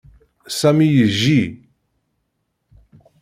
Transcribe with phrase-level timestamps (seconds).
[0.59, 1.39] Sami yejji.